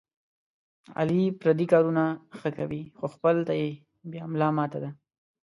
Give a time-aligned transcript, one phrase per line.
[0.99, 2.03] علي پردي کارونه
[2.37, 3.69] ښه کوي، خو خپل ته یې
[4.11, 4.89] بیا ملا ماته ده.